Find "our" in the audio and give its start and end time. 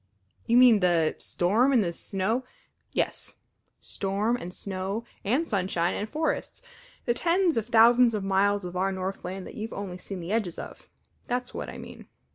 8.75-8.91